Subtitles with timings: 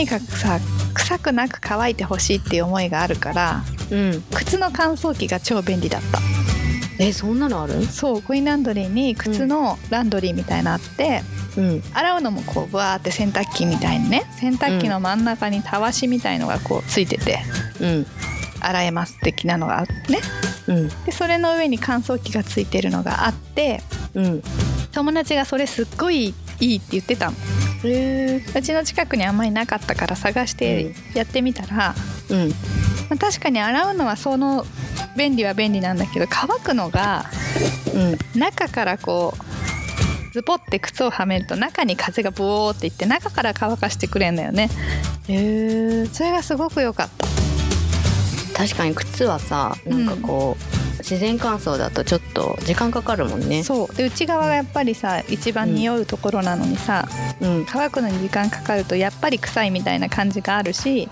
[0.00, 0.58] にかくさ
[0.94, 4.24] 臭くなく乾いてほしいっていう思いがあるからうん。
[4.34, 6.18] 靴の乾燥機が超便利だった。
[6.98, 7.82] えそんなのある？
[7.86, 11.22] そうコインランドリーに靴のランドリーみたいなのあって、
[11.56, 11.82] うん。
[11.94, 17.40] 洗うのもこうブワーって洗濯機みたいにね洗濯機の真ん中にたわしみたいのがこうついてて
[17.80, 18.06] うん。
[18.60, 20.20] 洗えます的なのがあってね。
[20.68, 20.88] うん。
[21.04, 23.82] でそれの上に乾燥機がついてるのがあって
[24.14, 24.42] うん。
[24.92, 27.36] 友達がそれすっごいいいって言ってたの
[27.82, 31.94] うちの近くにあんまりなかったから探してやってみたら、
[32.28, 32.48] うん。
[32.48, 32.54] ま
[33.14, 34.64] あ確かに洗うのはその
[35.16, 37.24] 便利は便利なんだけど乾くのが
[37.94, 38.38] うん。
[38.38, 44.68] 中からこうズポって靴をはめると中に風がブオーっていって中から乾かしてくれんだよね。
[45.28, 47.26] へえそれがすごく良かった。
[48.56, 53.62] 確かに靴はさなんかこう、自然乾燥だとちょっと時間かかるもんね。
[53.64, 53.94] そう。
[53.94, 57.08] で内側がやっぱりさ一番匂うところなのにさ、
[57.40, 57.66] うん。
[57.68, 61.08] 乾くのに時間かかるとやっぱり臭いみたいな感じがあるし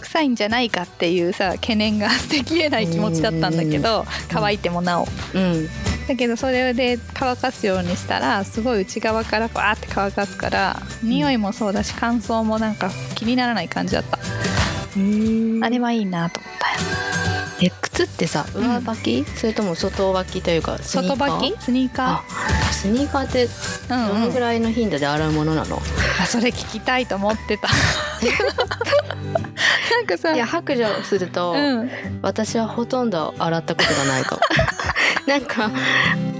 [0.00, 5.08] 臭いんじゃないかっていうさ懸念が捨てきれない気持ちだったんだけど乾いてもなお。
[5.34, 5.68] うん。
[6.08, 14.18] だけどそれで乾かすようにしたらすごい内側からバーって乾かすから匂いもそうだし乾燥もなんか気にならない感じだった、
[14.96, 15.60] うん。
[15.62, 16.40] あれはいいなと
[17.62, 21.38] え靴ってさ上履き、それとも外履きというかスニー外カー？
[21.38, 21.62] 履き？
[21.62, 22.22] スニーカあ
[22.72, 24.08] スニーカーってーうん、うん。
[24.08, 25.78] どのぐ、らいの頻度で洗うものなの、
[26.20, 27.68] あそれ聞きたいと思ってた。
[29.94, 30.34] なんかさ。
[30.34, 31.90] いや白状すると、うん、
[32.22, 34.42] 私はほとんど洗ったことがないかも。
[35.26, 35.70] なんか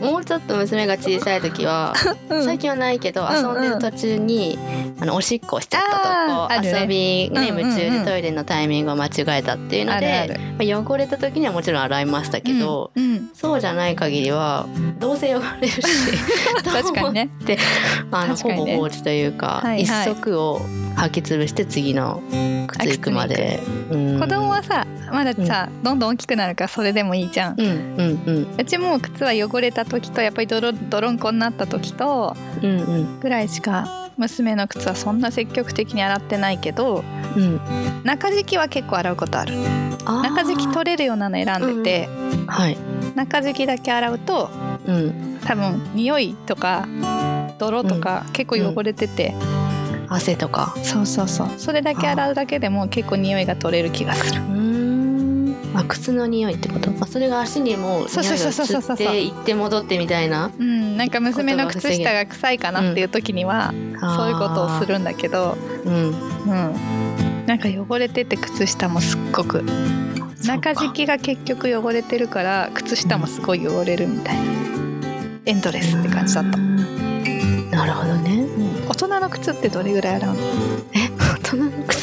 [0.00, 1.94] もうちょっと娘が小さい時は、
[2.30, 2.44] うん。
[2.44, 4.58] 最近はないけどうん遊んでる途中に、
[5.00, 6.80] あのおしっこしちゃったとこあーあるね。
[6.80, 12.90] 遊び、ね夢中でトイレのタイミングを間違えたっていうのでまあ汚れた時にはもちろん洗いましたけど、
[13.34, 14.66] そうじゃない限りは
[14.98, 15.82] どうせ汚れるし
[16.64, 17.30] 確かにね。
[17.42, 17.58] って
[18.10, 20.60] あの、ほぼ放置というか、一足を
[20.96, 22.22] 履き潰して次の
[22.68, 24.20] 靴行くまで、うん。
[24.20, 28.54] 子供はさまださ、どんどん大きくなるからそれでもいいじゃん、うんうんうん。
[28.58, 33.20] うちも靴は汚れた時とやっぱり泥泥んこになった時とうんうん。
[33.20, 37.04] ぐらいしか娘の靴はそんな積極的に洗ってないけど
[37.36, 37.60] うん。
[38.04, 39.54] 中敷きは結構洗うことある。
[40.06, 42.08] 中敷き取れるようなの選んでて、
[42.46, 42.78] はい。
[43.14, 44.50] 中敷きだけ洗うと
[44.86, 45.38] うん。
[45.44, 46.88] 多分匂いとか
[47.58, 49.34] 泥とか結構汚れてて、
[50.08, 50.74] 汗とか。
[50.82, 51.48] そうそうそう。
[51.58, 54.40] それだけ洗うだけでも結構匂いが取れる気がする
[55.74, 56.90] あ靴の匂いってこと？
[57.00, 58.96] あそれが足にもそう匂いがそうそうそうそう。
[58.96, 60.50] 移って行って戻ってみたいな。
[60.58, 60.96] うん。
[60.96, 65.56] なんか娘の靴下が臭いかなっていう時にはそういうことをするんだけど。
[65.84, 67.46] うんうん。
[67.46, 69.64] なんか汚れてて靴下もすっごく。
[70.44, 74.42] 中敷きが結局汚れてるから靴下もすごい汚れるみたいな。
[75.46, 78.46] エンドレスって感じだった、なるほどね。
[78.88, 80.40] 大人の靴ってどれぐらい洗うの？
[80.92, 82.00] 大人の靴？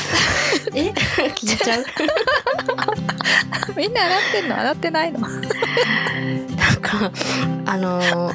[0.75, 0.91] え？
[1.35, 1.85] 聞いちゃう
[3.77, 4.57] みんな洗ってんの？
[4.57, 5.19] 洗ってないの？
[5.19, 5.41] なん
[6.81, 7.11] か
[7.65, 8.33] あのー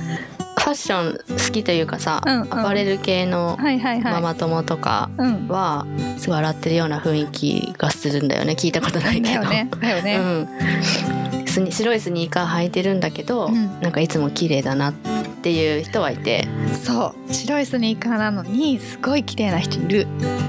[0.54, 2.54] ファッション好きというかさ、うんうん。
[2.54, 3.58] アパレル系の
[4.04, 5.48] ママ友とかうん。
[5.48, 5.84] は
[6.18, 8.52] すごい洗ってるような雰囲気がするんだよね。
[8.52, 9.42] 聞いたことないけど。
[9.42, 9.68] だよね。
[9.80, 13.80] だよね、うん、白いスニーカー履いてるんだけど、うん。
[13.80, 15.10] なんかいつも綺麗だなって
[15.50, 16.46] いう人はいて。
[16.84, 17.32] そう。
[17.32, 20.06] 白いスニーカーなのにすごい綺麗な人いる。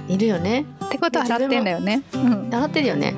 [0.08, 0.66] いるよね。
[0.86, 2.04] ってことは洗ってんだよね。
[2.14, 2.50] うん。
[2.54, 3.14] 洗ってるよね。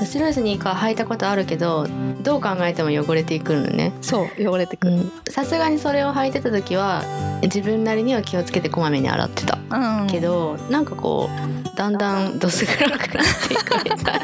[0.00, 0.06] うん。
[0.06, 1.86] 白いスニーカー履いたことあるけど
[2.22, 3.92] どう考えても汚れていくのね。
[4.00, 5.10] そう汚れてくる。
[5.28, 7.02] さすがにそれを履いてた時は
[7.42, 9.58] 自分なりには気をつけてこまめに洗ってた。
[9.70, 10.06] うん。
[10.06, 13.08] けど、なんかこうだんだんどす黒くなっ
[13.48, 14.21] ていくみたい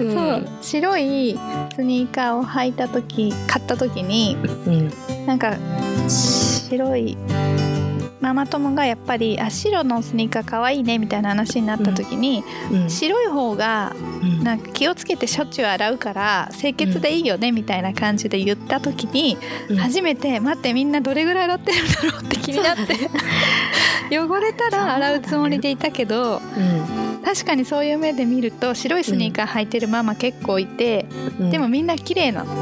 [0.00, 0.14] うん。
[0.14, 1.38] そう白い
[1.74, 4.36] スニーカーを履いた時買った時に
[4.66, 4.92] うん
[5.26, 5.56] なんか
[6.08, 7.16] 白い
[8.20, 12.90] ママ友がやっぱりあ白のスニーカー可愛いねみたいな話になった時に、うん。
[12.90, 14.44] 白い方がうん。
[14.44, 19.38] なんか気をつけてしょっちゅう洗うから清潔でいいよねみたいな感じで言った時に、
[19.70, 19.76] うん。
[19.76, 31.04] 初めて待ってみんなどれぐらい洗ってるんだろうって気になって汚れたら洗うつもりでいたけどうん確かにそういう目で見ると白いスニーカー履いてるママ結構いて、
[31.38, 31.50] うん。
[31.50, 32.42] でもみんな綺麗な。
[32.42, 32.54] の。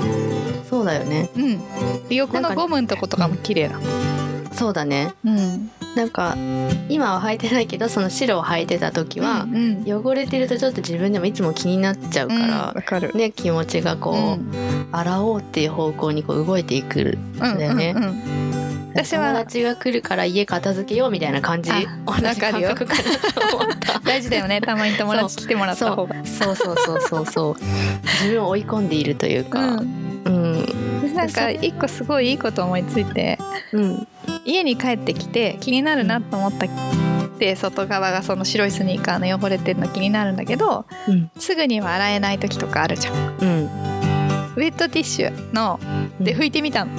[0.68, 1.30] そうだよね。
[1.36, 3.78] うん、で横のゴムのとことかも綺麗な。
[3.78, 3.84] の。
[4.54, 5.14] そうだね。
[5.24, 6.36] うん、なんか
[6.88, 10.04] 今は履いてないけどその白を履いてた時はう、んうん。
[10.04, 13.12] 汚れてるとちょっと自分でもいつも気になっちゃうかうんかる。
[13.14, 14.88] ね気持ちがこう、うん。
[14.90, 17.94] 洗おうっていう方向にこう動いていくんだよね。
[17.94, 18.45] うんうんうん
[18.96, 21.70] 私は友達が来るから家片付けようみたいな感じ？
[21.70, 23.98] あ同じ感覚かなと思った。
[24.04, 24.60] 大事だよね。
[24.60, 26.14] たまに友達来てもらった方が。
[26.24, 26.56] そう。
[26.56, 27.56] そうそうそうそう
[28.20, 30.22] 自分を追い込んでいるというか、うん。
[30.24, 31.14] うん。
[31.14, 33.38] なんか一個すごいいいこと思いついて
[33.72, 34.08] うん。
[34.44, 36.66] 家に帰ってきて気になるなと思った
[37.38, 41.30] で外側がその白いスニーカーの汚れてるの気になるんだけどうん。
[41.38, 43.14] すぐには洗えない時とかあるじゃん。
[43.40, 43.95] うん
[44.56, 45.78] ウェットティッシュの
[46.18, 46.92] で拭いてみたの。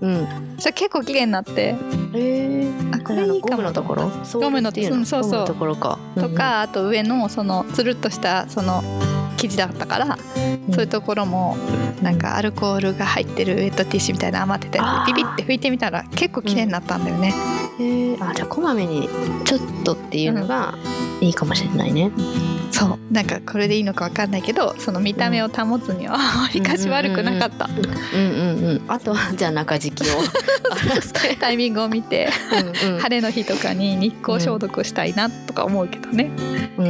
[0.00, 0.56] うん。
[0.58, 1.74] それ結構綺麗になって。
[2.14, 4.10] えあこれいいかもゴムのところ？
[4.34, 5.46] ゴムのっていううんそうそう。
[5.46, 5.98] ところか。
[6.14, 8.82] とかあと上のそのつるっとしたその
[9.36, 10.72] 生地だったからうん。
[10.72, 11.56] そういうところも
[12.02, 17.34] なんかアルコールが入ってるウェットティッシュみたいな余ってたやつでピピって拭いてみたら結構綺麗になったんだよね、
[17.78, 18.24] へー。
[18.30, 19.08] あじゃあこまめに
[19.44, 20.74] ちょっとっていうのが
[21.20, 22.10] いいかもしれないね
[22.80, 22.98] そう。
[23.12, 30.14] なんかこれでいいのかわかんないけどその見た目を保つにはあまりかし悪くなかった、うんうんうんあとはじゃあ中敷きを。
[31.38, 32.28] タイミングを見て
[32.84, 32.98] うんうん。
[33.00, 36.30] 晴れの日とかに日光消毒したいなとか思うけどね。
[36.78, 36.86] うん。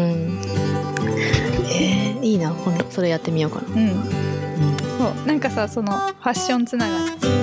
[1.72, 2.50] えーいいな。
[2.52, 3.69] 今度それやってみようかな。
[3.69, 3.90] うん。
[4.98, 5.26] そう。
[5.26, 7.39] なんかさそのファッションつながり